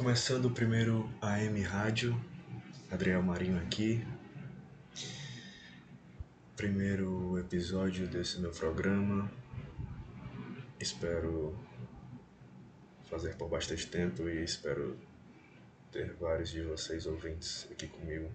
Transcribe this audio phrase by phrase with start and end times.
[0.00, 2.18] Começando o primeiro AM Rádio,
[2.90, 4.02] Adriel Marinho aqui.
[6.56, 9.30] Primeiro episódio desse meu programa.
[10.80, 11.54] Espero
[13.10, 14.96] fazer por bastante tempo e espero
[15.92, 18.32] ter vários de vocês ouvintes aqui comigo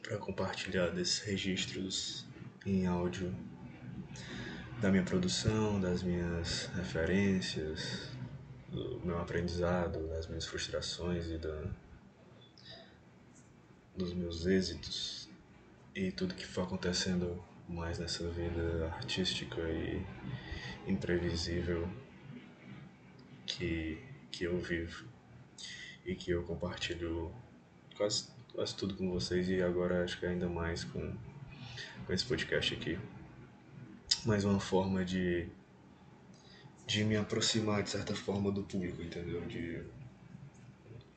[0.00, 2.24] para compartilhar desses registros
[2.64, 3.34] em áudio
[4.80, 8.13] da minha produção, das minhas referências,
[8.74, 11.38] do meu aprendizado, das minhas frustrações e
[13.96, 15.28] dos meus êxitos
[15.94, 20.04] e tudo que foi acontecendo mais nessa vida artística e
[20.88, 21.88] imprevisível
[23.46, 24.02] que,
[24.32, 25.06] que eu vivo
[26.04, 27.32] e que eu compartilho
[27.96, 31.16] quase, quase tudo com vocês e agora acho que ainda mais com,
[32.04, 32.98] com esse podcast aqui.
[34.26, 35.48] Mais uma forma de,
[36.86, 39.40] de me aproximar de certa forma do público, entendeu?
[39.46, 39.82] De,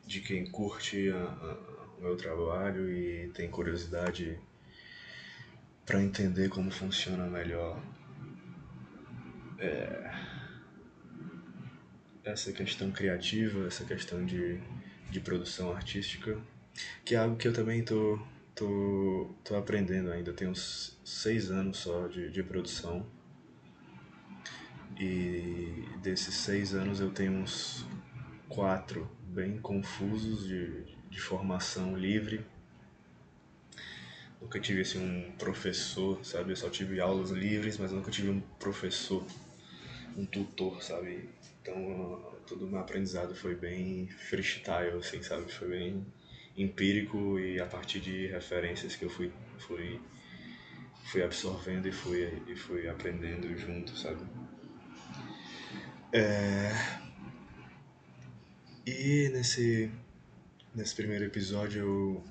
[0.06, 4.40] de quem curte a, a, o meu trabalho e tem curiosidade
[5.86, 7.82] para entender como funciona melhor
[9.60, 10.12] é,
[12.24, 14.62] essa questão criativa, essa questão de
[15.10, 16.38] de produção artística,
[17.04, 18.20] que é algo que eu também tô,
[18.54, 20.34] tô, tô aprendendo ainda.
[20.34, 23.06] Tenho uns seis anos só de, de produção.
[25.00, 27.86] E desses seis anos eu tenho uns
[28.50, 32.44] quatro bem confusos de, de formação livre.
[34.42, 36.52] Nunca tive assim, um professor, sabe?
[36.52, 39.24] Eu só tive aulas livres, mas nunca tive um professor,
[40.16, 41.30] um tutor, sabe?
[41.62, 45.52] Então, todo o meu aprendizado foi bem freestyle, assim, sabe?
[45.52, 46.06] Foi bem
[46.58, 50.00] empírico e a partir de referências que eu fui, fui,
[51.06, 54.26] fui absorvendo e fui, e fui aprendendo junto, sabe?
[56.18, 56.72] É...
[58.86, 59.92] E nesse,
[60.74, 62.24] nesse primeiro episódio eu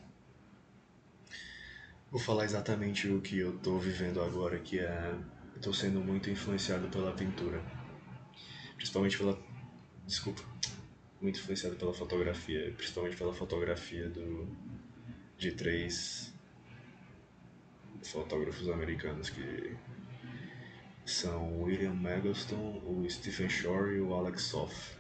[2.11, 5.15] vou falar exatamente o que eu tô vivendo agora, que é...
[5.63, 7.63] Tô sendo muito influenciado pela pintura
[8.77, 9.39] principalmente pela.
[10.07, 10.43] Desculpa.
[11.21, 14.47] Muito influenciado pela fotografia, principalmente pela fotografia do,
[15.39, 16.33] de três
[18.03, 19.75] fotógrafos americanos que
[21.07, 24.97] são William Magoston, o Stephen Shore e o Alex Soff.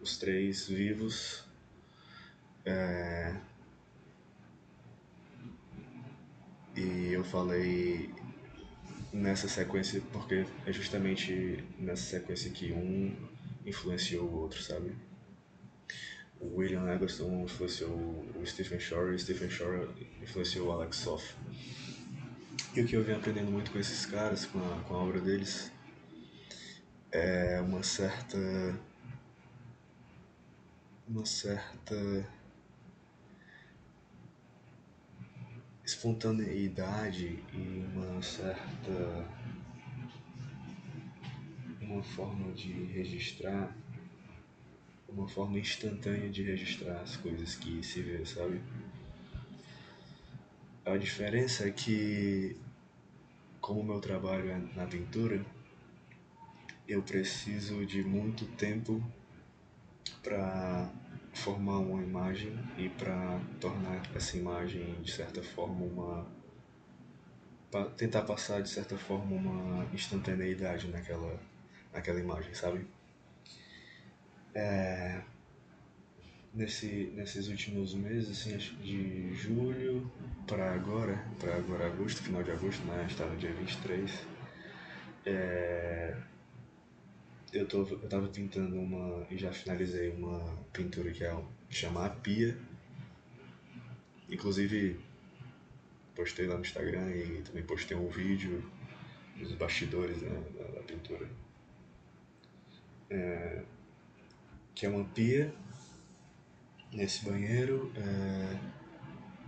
[0.00, 1.44] Os três vivos.
[2.64, 3.36] É...
[6.76, 8.14] E eu falei
[9.12, 13.12] nessa sequência, porque é justamente nessa sequência que um
[13.66, 14.94] influenciou o outro, sabe?
[16.40, 19.88] O William Eggleston influenciou o Stephen Shore e o Stephen Shore
[20.22, 21.34] influenciou o Alex Soff.
[22.72, 25.20] E o que eu venho aprendendo muito com esses caras, com a, com a obra
[25.20, 25.72] deles,
[27.10, 28.38] é uma certa.
[31.08, 32.24] uma certa
[35.84, 39.28] espontaneidade e uma certa
[41.80, 43.74] uma forma de registrar
[45.08, 48.60] uma forma instantânea de registrar as coisas que se vê, sabe?
[50.84, 52.56] A diferença é que
[53.60, 55.44] como meu trabalho é na pintura,
[56.88, 59.02] eu preciso de muito tempo
[60.22, 60.90] para
[61.32, 66.40] formar uma imagem e para tornar essa imagem de certa forma uma
[67.96, 71.38] tentar passar de certa forma uma instantaneidade naquela
[71.92, 72.86] naquela imagem, sabe?
[74.54, 75.22] É,
[76.52, 80.10] nesse nesses últimos meses, assim, acho de julho
[80.46, 83.06] para agora, para agora agosto, final de agosto, né?
[83.08, 84.26] está no dia 23.
[85.26, 86.16] É,
[87.52, 89.26] eu, tô, eu tava pintando uma.
[89.30, 90.40] e já finalizei uma
[90.72, 91.36] pintura que é
[91.68, 92.56] chama A Pia.
[94.28, 94.98] Inclusive
[96.14, 98.62] postei lá no Instagram e também postei um vídeo
[99.36, 101.26] dos bastidores né, da, da, pintura.
[103.08, 103.62] É,
[104.74, 105.52] que é uma pia
[106.92, 108.58] nesse banheiro é,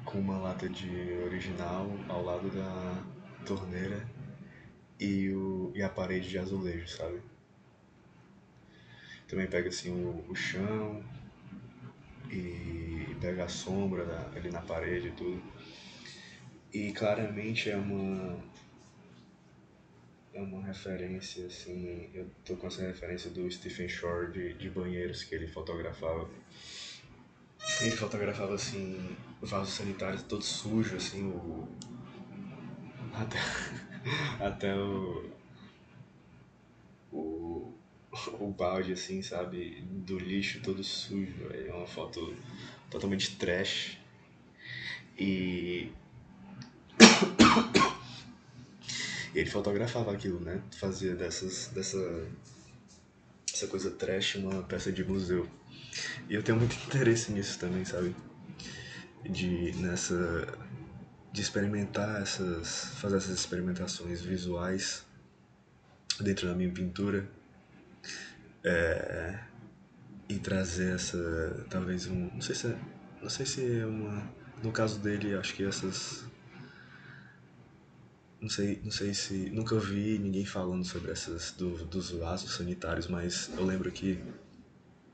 [0.05, 3.05] com uma lata de original ao lado da
[3.47, 4.07] torneira
[4.99, 7.21] e, o, e a parede de azulejo, sabe?
[9.33, 11.03] também pega assim o, o chão
[12.31, 15.43] e pega a sombra da, ali na parede e tudo.
[16.71, 18.39] E claramente é uma
[20.35, 25.25] é uma referência assim, eu tô com essa referência do Stephen Shore de, de banheiros
[25.25, 26.29] que ele fotografava.
[27.81, 31.69] Ele fotografava assim, vasos sanitários todo sujo assim, o
[33.13, 33.39] até
[34.45, 35.31] até o
[37.13, 37.73] o
[38.39, 39.83] o balde, assim, sabe?
[39.91, 41.49] Do lixo todo sujo.
[41.51, 42.35] É uma foto
[42.91, 43.99] totalmente trash.
[45.19, 45.91] E.
[49.35, 50.63] e ele fotografava aquilo, né?
[50.77, 52.27] Fazia dessas, dessa,
[53.53, 55.49] essa coisa trash uma peça de museu.
[56.29, 58.15] E eu tenho muito interesse nisso também, sabe?
[59.25, 60.47] De nessa
[61.33, 65.07] de experimentar essas fazer essas experimentações visuais
[66.21, 67.27] dentro da minha pintura
[68.63, 69.39] é,
[70.29, 72.77] e trazer essa talvez um não sei se é,
[73.23, 74.31] não sei se é uma
[74.63, 76.25] no caso dele acho que essas
[78.41, 83.07] não sei não sei se nunca vi ninguém falando sobre essas do, dos vasos sanitários
[83.07, 84.23] mas eu lembro que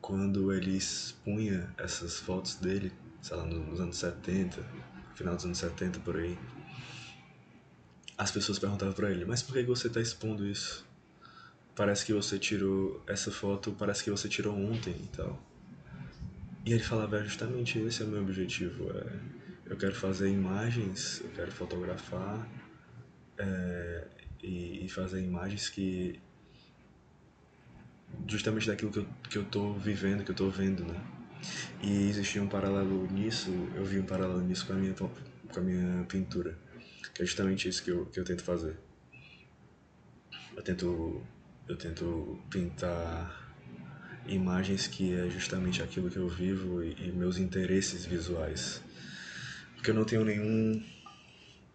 [0.09, 2.91] quando ele expunha essas fotos dele
[3.21, 4.65] sei lá nos anos 70
[5.15, 6.39] final dos anos 70 por aí
[8.17, 10.89] as pessoas perguntavam para ele mas por que você está expondo isso
[11.79, 15.41] parece que você tirou essa foto, parece que você tirou ontem e tal.
[16.67, 19.21] E ele falava, é justamente esse é o meu objetivo, é,
[19.65, 22.49] eu quero fazer imagens, eu quero fotografar
[23.39, 24.09] é,
[24.43, 26.21] e, e, fazer imagens que
[28.27, 31.01] justamente daquilo que eu, que eu tô vivendo, que eu tô vendo, né?
[31.83, 35.11] E existia um paralelo nisso, eu vi um paralelo nisso com a minha, com
[35.57, 36.59] a minha pintura,
[37.15, 38.77] que é justamente isso que eu, que eu tento fazer.
[40.57, 41.23] Eu tento
[41.69, 43.55] eu tento pintar
[44.27, 48.83] imagens que é justamente aquilo que eu vivo e, e, meus interesses visuais.
[49.75, 50.83] Porque eu não tenho nenhum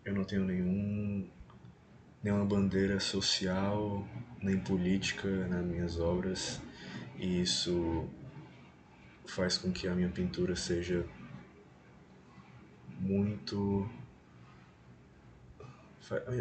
[0.03, 1.30] eu não tenho nenhum
[2.23, 4.07] nenhuma bandeira social
[4.41, 6.61] nem política nas minhas obras.
[7.17, 8.09] E isso
[9.25, 11.05] faz com que a minha pintura seja
[12.99, 13.89] muito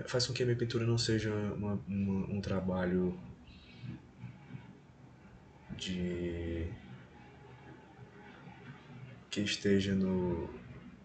[0.07, 3.19] faz com que a minha pintura não seja uma, uma, um trabalho
[5.77, 6.67] de
[9.31, 10.51] que esteja no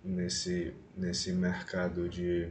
[0.04, 2.50] nesse nesse mercado de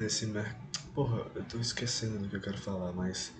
[0.00, 0.56] nesse mer...
[0.94, 3.32] porra eu tô esquecendo do que eu quero falar mas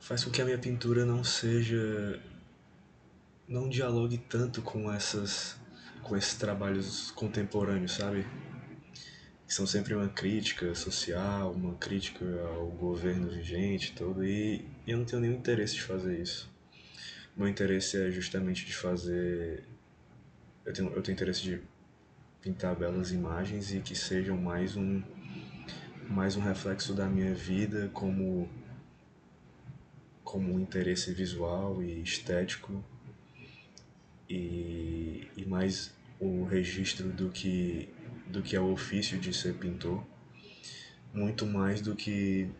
[0.00, 2.22] faz com que a minha pintura não seja
[3.48, 5.56] não dialogue tanto com essas
[6.02, 8.26] com esses trabalhos contemporâneos sabe
[9.46, 12.24] que são sempre uma crítica social, uma crítica
[12.56, 16.50] ao governo vigente todo, e eu não tenho nenhum interesse de fazer isso.
[17.36, 19.64] Meu interesse é justamente de fazer.
[20.64, 21.60] Eu tenho, eu tenho interesse de
[22.40, 25.02] pintar belas imagens e que sejam mais um,
[26.08, 28.48] mais um reflexo da minha vida como,
[30.22, 32.84] como interesse visual e estético
[34.28, 37.88] e, e mais o registro do que
[38.26, 40.04] do que é o ofício de ser pintor,
[41.12, 42.50] muito mais do que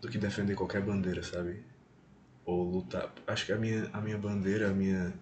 [0.00, 1.62] do que defender qualquer bandeira, sabe?
[2.44, 3.12] Ou lutar.
[3.26, 5.12] Acho que a minha a minha bandeira, a minha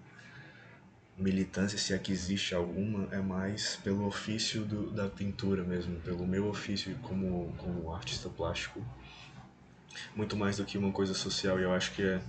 [1.19, 6.27] militância, se é que existe alguma, é mais pelo ofício do, da pintura mesmo, pelo
[6.27, 8.85] meu ofício como, como artista plástico.
[10.15, 12.21] Muito mais do que uma coisa social, e eu acho que é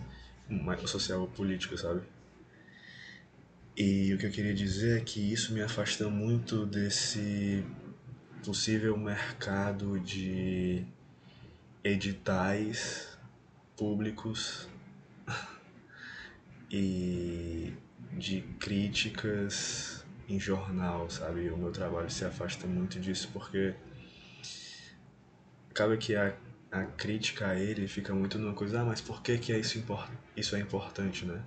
[0.50, 2.02] mais social ou política, sabe?
[3.76, 7.64] E o que eu queria dizer é que isso me afasta muito desse
[8.44, 10.84] possível mercado de
[11.84, 13.18] editais
[13.76, 14.68] públicos
[16.72, 17.74] e
[18.14, 21.50] de críticas em jornal, sabe?
[21.50, 23.74] O meu trabalho se afasta muito disso porque
[25.70, 26.36] acaba que a,
[26.72, 29.84] a crítica a ele fica muito numa coisa, ah, mas por que, que é isso,
[30.36, 31.42] isso é importante, né?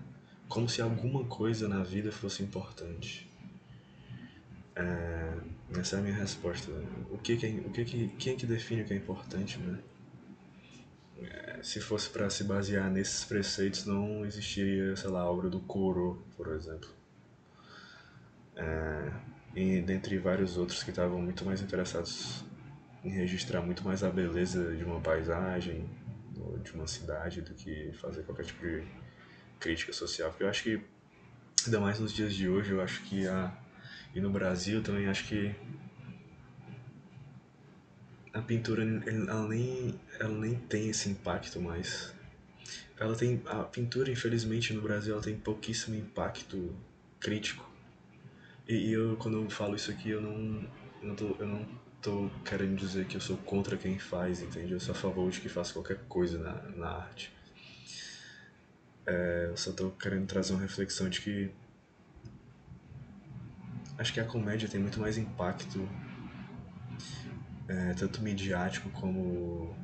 [0.50, 3.26] como se alguma coisa na vida fosse importante.
[4.74, 5.32] É,
[5.78, 6.70] essa é a minha resposta.
[7.08, 9.58] O que, que, é, o que, que quem é que define o que é importante,
[9.58, 9.78] né?
[11.22, 15.60] É, se fosse para se basear nesses preceitos, não existiria, sei lá, a obra do
[15.60, 16.88] Coro, por exemplo.
[18.56, 19.12] É,
[19.54, 22.44] e dentre vários outros que estavam muito mais interessados
[23.04, 25.88] em registrar muito mais a beleza de uma paisagem
[26.38, 28.82] ou de uma cidade do que fazer qualquer tipo de
[29.58, 30.80] crítica social, porque eu acho que,
[31.64, 33.52] ainda mais nos dias de hoje, eu acho que a.
[34.14, 35.54] E no Brasil também acho que
[38.32, 42.14] a pintura ela nem, ela nem tem esse impacto mais.
[42.98, 46.74] Ela tem a pintura, infelizmente, no Brasil ela tem pouquíssimo impacto
[47.18, 47.68] crítico.
[48.68, 50.68] E, e eu quando eu falo isso aqui, eu não
[51.02, 51.66] eu não tô, eu não
[52.00, 54.72] tô querendo dizer que eu sou contra quem faz, entende?
[54.72, 57.32] Eu sou a favor de que faça qualquer coisa na, na arte.
[59.06, 61.50] É, eu só tô querendo trazer uma reflexão de que
[63.98, 65.88] acho que a comédia tem muito mais impacto
[67.70, 69.76] é, tanto midiático como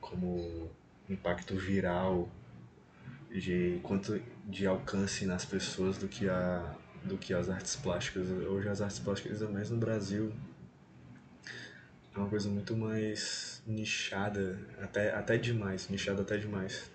[0.00, 0.70] como
[1.08, 2.28] impacto viral
[3.30, 8.28] de quanto de alcance nas pessoas do que a do que as artes plásticas.
[8.28, 10.32] Hoje as artes plásticas ainda mais no Brasil
[12.14, 16.90] é uma coisa muito mais nichada até até demais nichada até demais.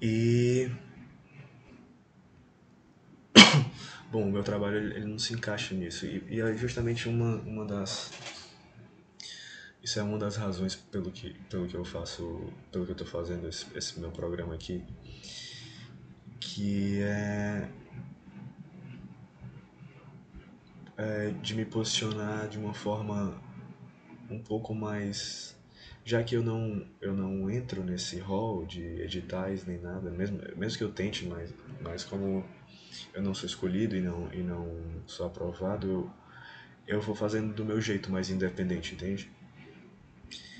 [0.00, 0.70] E
[4.10, 6.06] bom o meu trabalho ele, não se encaixa nisso.
[6.06, 8.10] E, e é justamente uma uma das
[9.86, 13.06] isso é uma das razões pelo que, pelo que eu faço, pelo que eu estou
[13.06, 14.82] fazendo esse, esse meu programa aqui,
[16.40, 17.70] que é,
[20.96, 23.40] é de me posicionar de uma forma
[24.28, 25.56] um pouco mais
[26.04, 30.78] já que eu não eu não entro nesse hall de editais nem nada mesmo mesmo
[30.78, 32.44] que eu tente mas mas como
[33.14, 36.10] eu não sou escolhido e não e não sou aprovado eu,
[36.86, 39.30] eu vou fazendo do meu jeito mais independente entende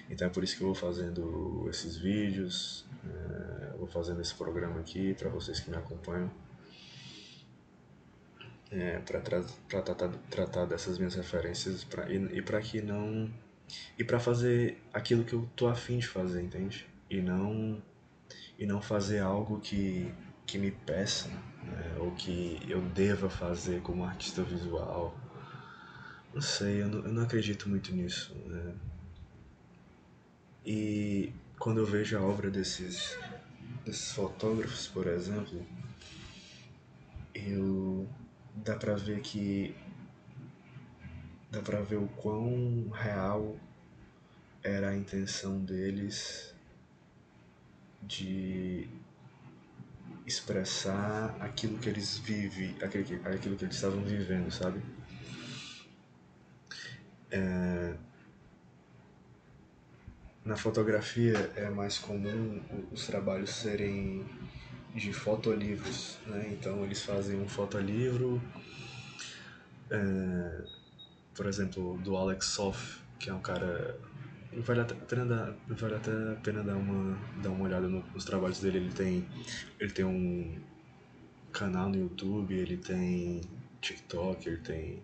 [0.08, 4.80] então é por isso que eu vou fazendo esses vídeos, é, vou fazendo esse programa
[4.80, 6.30] aqui para vocês que me acompanham.
[8.70, 13.30] É, para tra tratar, tratar dessas minhas referências pra, e, e para que não.
[13.98, 16.86] E para fazer aquilo que eu tô afim de fazer, entende?
[17.10, 17.82] E não,
[18.58, 20.12] e não fazer algo que,
[20.46, 21.28] que me peça,
[21.66, 21.96] né?
[21.98, 25.14] ou que eu deva fazer como artista visual.
[26.34, 28.34] Não sei, eu não, eu não acredito muito nisso.
[28.46, 28.74] Né?
[30.64, 33.16] E quando eu vejo a obra desses,
[33.84, 35.64] desses fotógrafos, por exemplo,
[37.34, 38.08] eu
[38.54, 39.74] dá para ver que
[41.50, 43.56] dá para ver o quão real
[44.62, 46.54] era a intenção deles
[48.02, 48.88] de
[50.26, 54.82] expressar aquilo que eles vivem, aquilo, aquilo que eles estavam vivendo, sabe?
[57.30, 57.94] É,
[60.44, 62.60] na fotografia é mais comum
[62.92, 64.26] os trabalhos serem
[64.94, 66.48] de fotolivros, né?
[66.52, 68.40] Então eles fazem um fotolivro,
[69.90, 70.64] é,
[71.34, 73.98] por exemplo, do Alex Soff, que é um cara
[74.52, 78.78] vale a pena dar, vale a pena dar uma dar uma olhada nos trabalhos dele.
[78.78, 79.28] Ele tem
[79.78, 80.58] ele tem um
[81.52, 83.40] canal no YouTube, ele tem
[83.80, 85.02] TikTok, ele tem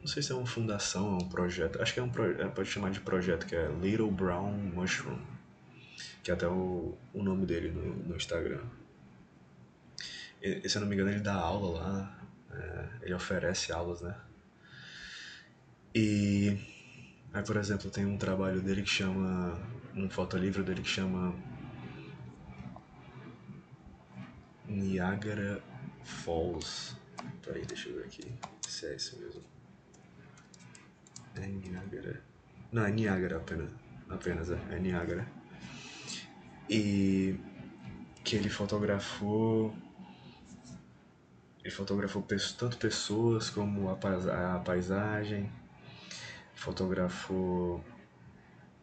[0.00, 1.80] não sei se é uma fundação, é um projeto.
[1.80, 5.18] Acho que é um é, pode chamar de projeto, que é Little Brown Mushroom.
[6.22, 8.62] Que é até o, o nome dele no, no Instagram.
[10.42, 12.18] E, se eu não me engano, ele dá aula lá.
[12.52, 14.14] É, ele oferece aulas, né?
[15.94, 16.58] E
[17.32, 19.58] aí, por exemplo, tem um trabalho dele que chama.
[19.94, 21.34] Um fotolivro dele que chama.
[24.66, 25.62] Niagara
[26.04, 26.96] Falls.
[27.42, 28.32] Peraí, deixa eu ver aqui
[28.66, 29.42] se é esse mesmo.
[31.34, 32.22] É Niagara.
[32.70, 33.70] Não, é Niagara apenas.
[34.08, 35.26] Apenas, é, é Niagara.
[36.68, 37.38] E
[38.24, 39.74] que ele fotografou.
[41.62, 42.26] Ele fotografou
[42.58, 45.50] tanto pessoas como a, a paisagem.
[46.62, 47.84] Fotografou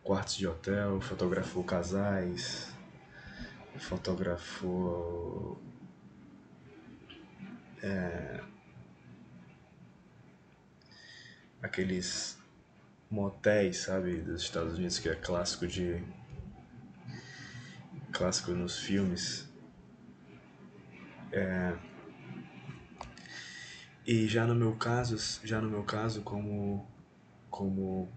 [0.04, 2.76] quartos de hotel, fotografou casais,
[3.78, 5.58] fotografou
[7.82, 8.44] é,
[11.62, 12.38] aqueles
[13.10, 16.04] motéis, sabe, dos Estados Unidos, que é clássico de.
[18.12, 19.48] clássico nos filmes.
[21.32, 21.78] É...
[24.06, 26.99] E já no meu caso, já no meu caso, como.
[27.60, 28.08] Como.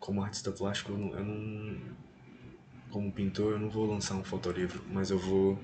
[0.00, 1.94] como artista plástico, eu não, eu não
[2.90, 5.58] como pintor, eu não vou lançar um fotolivro, mas eu vou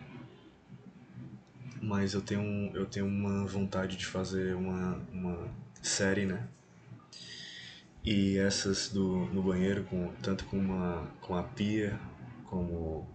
[1.82, 5.48] mas eu tenho eu tenho uma vontade de fazer uma, uma
[5.82, 6.48] série, né,
[8.04, 11.98] e essas do, no banheiro, com, tanto com, uma, com a pia,
[12.46, 13.06] como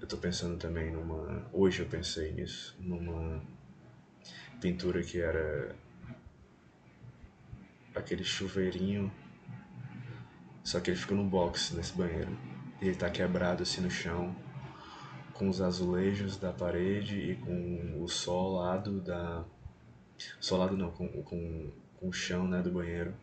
[0.00, 1.46] eu estou pensando também numa.
[1.52, 3.42] Hoje eu pensei nisso, numa
[4.60, 5.74] pintura que era
[8.00, 9.12] aquele chuveirinho,
[10.64, 12.36] só que ele fica no box nesse banheiro.
[12.80, 14.34] E ele está quebrado assim no chão,
[15.34, 19.44] com os azulejos da parede e com o solado da.
[20.38, 23.14] Solado não, com, com, com o chão né, do banheiro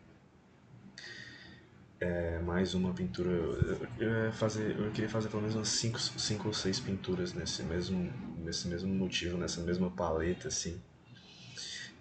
[2.00, 3.30] é, mais uma pintura.
[3.30, 7.32] Eu, eu, fazer, eu queria fazer pelo menos umas 5 cinco, cinco ou 6 pinturas
[7.32, 10.80] nesse mesmo, nesse mesmo motivo, nessa mesma paleta, assim.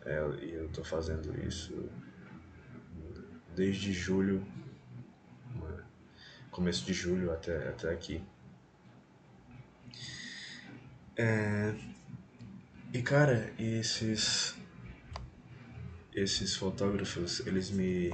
[0.05, 1.89] É, e eu tô fazendo isso
[3.57, 4.45] desde julho,
[6.51, 8.21] começo de julho até, até aqui.
[11.15, 11.73] É,
[12.93, 14.55] e cara, esses
[16.13, 18.13] esses fotógrafos, eles me,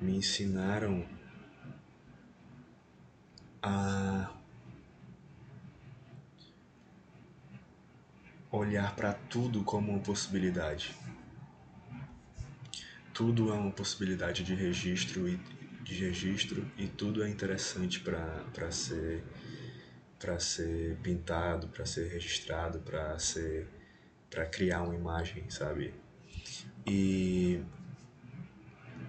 [0.00, 1.04] me ensinaram
[3.60, 4.32] a
[8.50, 10.94] olhar para tudo como uma possibilidade.
[13.14, 15.38] Tudo é uma possibilidade de registro e
[15.82, 19.22] de registro e tudo é interessante para ser
[20.18, 23.68] para ser pintado, para ser registrado, para ser
[24.30, 25.94] para criar uma imagem, sabe?
[26.86, 27.60] E,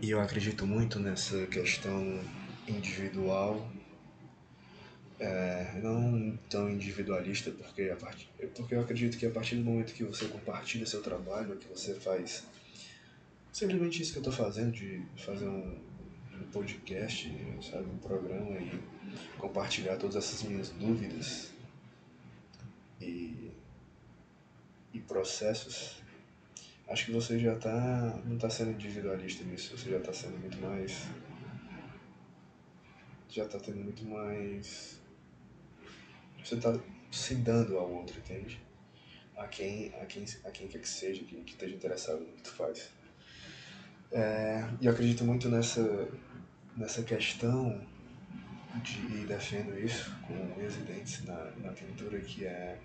[0.01, 2.21] e eu acredito muito nessa questão
[2.67, 3.67] individual
[5.19, 8.29] é, não tão individualista, porque, a part...
[8.55, 11.95] porque eu acredito que a partir do momento que você compartilha seu trabalho, que você
[11.95, 12.43] faz
[13.55, 15.79] simplesmente isso que eu estou fazendo, de fazer um,
[16.33, 17.31] um podcast,
[17.62, 18.83] sabe, um programa e
[19.38, 21.53] compartilhar todas essas minhas dúvidas
[23.00, 23.53] e,
[24.93, 26.03] e processos,
[26.89, 30.57] acho que você já tá, não está sendo individualista nisso, você já está sendo muito
[30.57, 31.07] mais
[33.29, 35.00] já está tendo muito mais
[36.43, 36.77] você está
[37.09, 38.59] se dando ao outro, entende?
[39.38, 42.43] A quem, a quem, a quem quer que seja, que, que esteja interessado no que
[42.43, 42.91] tu faz.
[44.15, 46.07] É, e eu acredito muito nessa,
[46.77, 47.86] nessa questão
[48.81, 52.79] de, e defendo isso com residentes na, na pintura, que é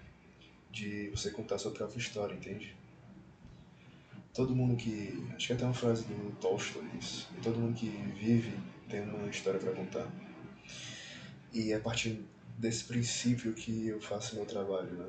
[0.73, 2.75] de você contar sua própria história, entende?
[4.35, 5.25] Todo mundo que.
[5.37, 7.29] Acho que até uma frase do Tolstói isso.
[7.41, 8.53] Todo mundo que vive
[8.89, 10.11] tem uma história para contar.
[11.53, 12.25] E a partir
[12.59, 15.07] desse princípio que eu faço meu trabalho, né?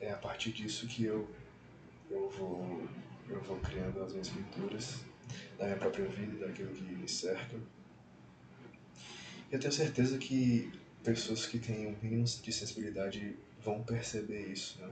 [0.00, 1.28] É a partir disso que eu,
[2.10, 2.88] eu, vou,
[3.28, 5.00] eu vou criando as minhas pinturas,
[5.58, 7.56] da minha própria vida, daquilo que me cerca.
[9.50, 14.80] E eu tenho certeza que pessoas que têm um mínimo de sensibilidade vão perceber isso,
[14.80, 14.90] né?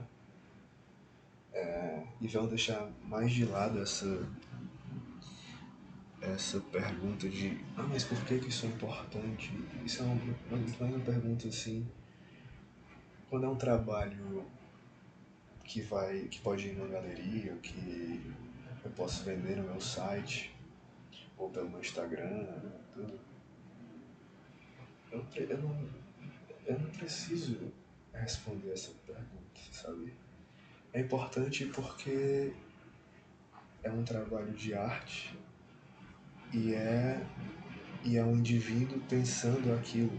[1.53, 4.25] É, e vão deixar mais de lado essa
[6.21, 9.51] essa pergunta de ah, mas por que, que isso é importante?
[9.83, 11.85] Isso é uma, uma, uma pergunta assim.
[13.29, 14.45] Quando é um trabalho
[15.63, 16.27] que vai.
[16.27, 18.21] que pode ir numa galeria, que
[18.83, 20.55] eu posso vender no meu site,
[21.37, 22.47] ou pelo meu Instagram,
[22.93, 23.19] tudo.
[25.11, 25.89] Eu, eu, não,
[26.65, 27.71] eu não preciso
[28.13, 30.13] responder essa pergunta, sabe?
[30.93, 32.53] É importante porque
[33.83, 35.37] é um trabalho de arte
[36.53, 37.25] e é,
[38.03, 40.11] e é um indivíduo pensando aquilo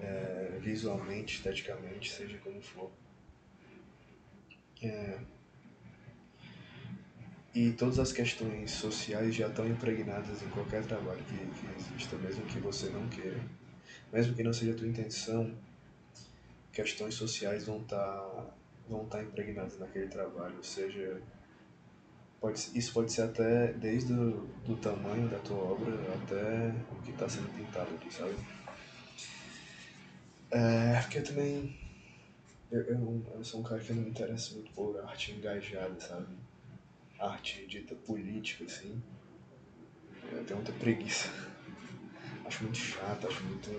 [0.00, 2.90] é, visualmente, esteticamente, seja como for.
[4.82, 5.18] É,
[7.54, 12.44] e todas as questões sociais já estão impregnadas em qualquer trabalho que, que exista, mesmo
[12.46, 13.40] que você não queira.
[14.12, 15.54] Mesmo que não seja a tua intenção,
[16.72, 18.54] questões sociais vão estar tá,
[18.88, 21.20] vão tá impregnadas naquele trabalho, seja
[22.42, 27.12] Pode, isso pode ser até desde o do tamanho da tua obra até o que
[27.12, 28.34] está sendo pintado ali, sabe?
[30.50, 31.81] É, porque eu também.
[32.72, 36.26] Eu, eu, eu, sou um cara que não me interessa muito por arte engajada, sabe?
[37.20, 39.00] Arte dita política, assim.
[40.32, 41.28] Eu tenho muita preguiça.
[42.46, 43.70] Acho muito chato, acho muito.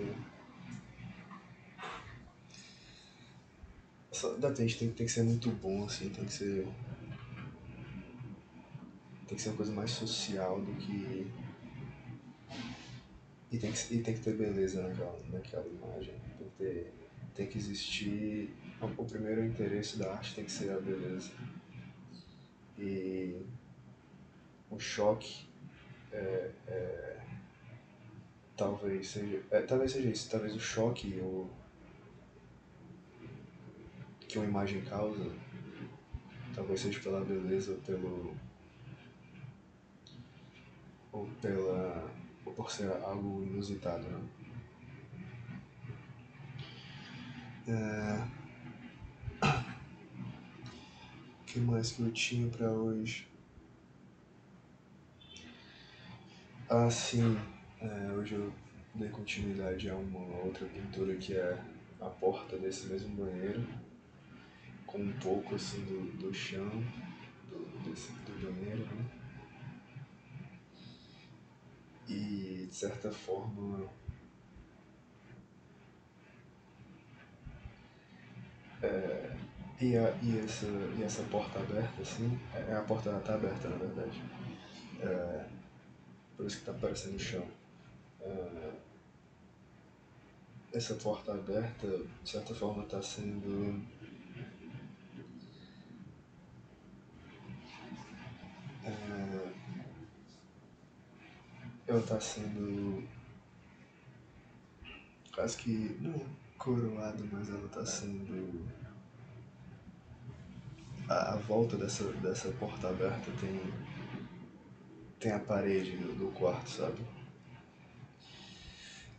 [4.10, 6.66] Só, depende, tem, tem que ser muito bom, assim, tem que ser
[9.26, 11.26] tem que ser uma coisa mais social do que.
[13.50, 16.14] E tem que, e tem que ter beleza naquela, naquela imagem.
[16.38, 16.92] Tem que, ter,
[17.34, 18.54] tem que existir.
[18.80, 21.30] O primeiro interesse da arte tem que ser a beleza.
[22.78, 23.40] E
[24.70, 25.46] o choque
[26.12, 27.20] é, é,
[28.56, 29.42] talvez seja.
[29.50, 30.30] É, talvez seja isso.
[30.30, 31.48] Talvez o choque o,
[34.28, 35.30] que uma imagem causa
[36.54, 38.36] talvez seja pela beleza ou pelo
[41.12, 42.10] ou pela
[42.44, 44.20] ou por ser algo inusitado, né?
[47.66, 48.44] É...
[51.40, 53.28] O que mais que eu tinha para hoje?
[56.68, 57.38] Ah, sim.
[57.80, 58.52] É, hoje eu
[58.92, 61.56] dei continuidade a uma outra pintura que é
[62.00, 63.64] a porta desse mesmo banheiro,
[64.84, 66.68] com um pouco assim do, do chão
[67.48, 69.04] do, desse, do banheiro, né?
[72.08, 73.88] e de certa forma
[79.84, 83.68] e, a, e, essa, e essa porta aberta, assim, é, é, a porta tá aberta,
[83.68, 84.22] na verdade.
[85.00, 85.44] É,
[86.36, 87.46] por isso que tá aparecendo o chão.
[88.22, 88.72] É,
[90.72, 91.86] essa porta aberta,
[92.22, 93.82] de certa forma, está sendo.
[98.84, 99.52] É,
[101.86, 103.06] ela está sendo.
[105.34, 105.98] quase que.
[106.00, 108.66] não coroado, mas ela está sendo
[111.08, 113.60] a, a volta dessa, dessa porta aberta tem
[115.24, 117.00] tem a parede do, do quarto, sabe?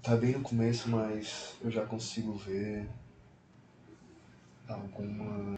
[0.04, 2.88] Tá bem no começo, mas eu já consigo ver
[4.68, 5.58] alguma.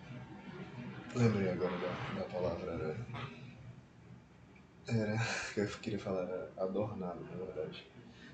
[1.14, 2.72] Lembrei agora da, da palavra.
[2.72, 2.98] Era.
[4.88, 5.18] Era.
[5.54, 7.86] que eu queria falar era adornado, na verdade.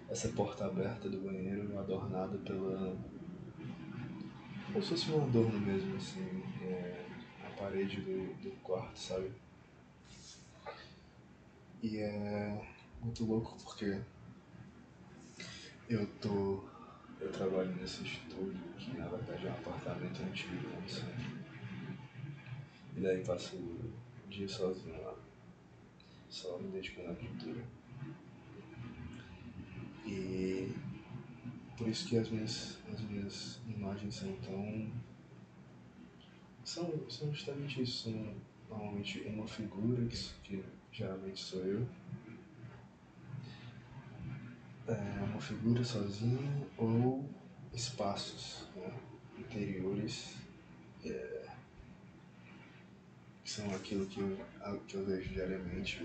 [0.07, 2.95] Essa porta aberta do banheiro adornada pela.
[4.67, 6.43] Como se fosse um adorno mesmo, assim.
[6.61, 7.02] É,
[7.63, 9.31] parede do, do quarto, sabe?
[11.81, 12.61] E é
[13.01, 14.01] muito louco porque
[15.89, 16.63] eu tô.
[17.21, 21.13] Eu trabalho nesse estúdio que na verdade é um apartamento antigo, não sei.
[22.97, 23.93] E daí passo o
[24.29, 25.15] dia sozinho lá.
[26.29, 27.63] Só me dedicando à pintura.
[30.05, 30.73] E
[31.77, 34.91] por isso que as minhas, as minhas imagens são tão.
[36.63, 38.35] São, são justamente isso, são
[38.69, 41.87] normalmente uma figura que, que geralmente sou eu.
[44.87, 47.29] É uma figura sozinha ou
[47.73, 48.93] espaços né,
[49.37, 50.35] interiores
[51.05, 51.47] é,
[53.43, 54.37] que são aquilo que eu,
[54.87, 56.01] que eu vejo diariamente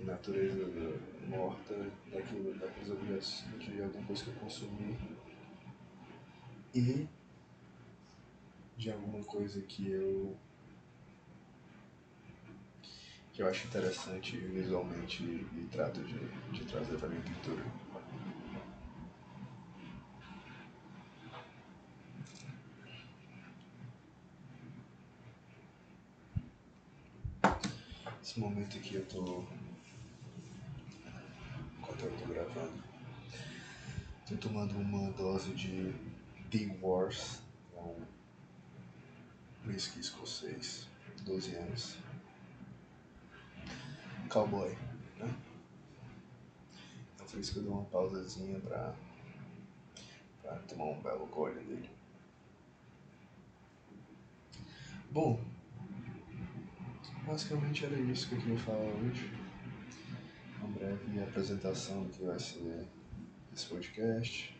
[0.00, 0.68] natureza
[1.28, 1.74] morta
[2.12, 4.98] daquilo, daqueles objetos de alguma coisa que eu consumi
[6.74, 7.08] e
[8.76, 10.36] de alguma coisa que eu
[13.32, 16.18] que eu acho interessante visualmente e, e trato de,
[16.52, 17.64] de trazer para minha pintura.
[28.22, 29.44] Esse momento aqui eu tô.
[31.78, 32.84] Enquanto eu tô gravando,
[34.28, 35.92] tô tomando uma dose de
[36.50, 37.42] The Wars,
[39.74, 40.86] whisky escocês,
[41.24, 41.96] 12 anos
[44.28, 44.70] cowboy,
[45.18, 45.36] né?
[47.14, 48.94] Então por isso que eu dou uma pausazinha pra,
[50.42, 51.90] pra tomar um belo gole dele.
[55.10, 55.40] Bom,
[57.26, 59.32] basicamente era isso que eu queria falar hoje.
[60.58, 62.86] Uma breve apresentação do que vai ser
[63.52, 64.56] esse podcast,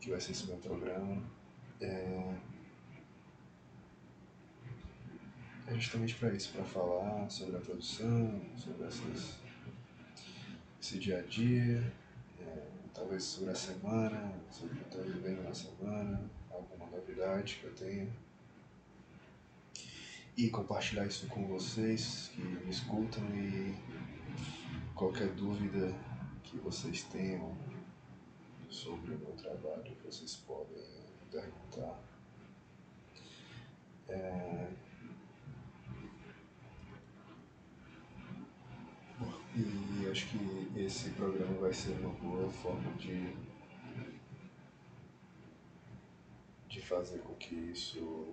[0.00, 1.22] que vai ser esse meu programa.
[1.80, 2.34] É,
[5.66, 9.34] é justamente para isso, para falar sobre a produção, sobre essas,
[10.80, 11.92] esse dia a dia,
[12.40, 17.58] é, talvez sobre a semana, sobre o que eu estou vivendo na semana, alguma novidade
[17.60, 18.08] que eu tenha.
[20.36, 23.74] E compartilhar isso com vocês que me escutam e
[24.94, 25.94] qualquer dúvida
[26.42, 27.56] que vocês tenham
[28.68, 30.84] sobre o meu trabalho, vocês podem
[31.30, 32.00] perguntar.
[34.08, 34.68] É,
[39.56, 43.34] E acho que esse programa vai ser uma boa forma de,
[46.68, 48.32] de fazer com que isso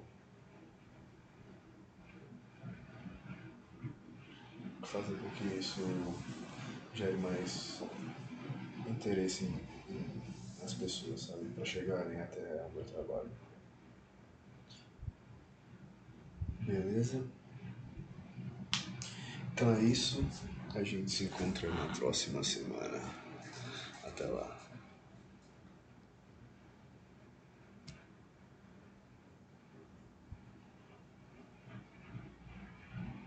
[4.84, 5.82] fazer com que isso
[6.94, 7.82] gere mais
[8.88, 9.52] interesse
[10.62, 11.50] nas pessoas, sabe?
[11.50, 13.32] Para chegarem até o meu trabalho.
[16.60, 17.26] Beleza?
[19.52, 20.24] Então é isso.
[20.74, 23.02] A gente se encontra na próxima semana.
[24.04, 24.61] Até lá.